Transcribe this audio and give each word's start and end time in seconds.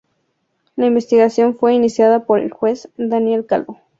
La 0.77 0.87
investigación 0.87 1.55
fue 1.59 1.75
iniciada 1.75 2.25
por 2.25 2.39
el 2.39 2.49
juez 2.49 2.89
Daniel 2.97 3.45
Calvo. 3.45 3.77